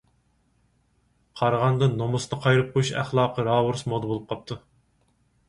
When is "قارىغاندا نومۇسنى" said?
1.41-2.41